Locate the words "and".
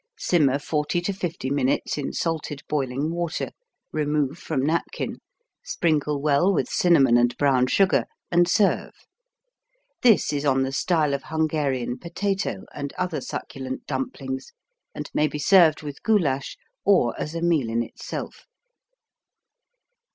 7.17-7.37, 8.31-8.47, 12.73-12.93, 14.95-15.07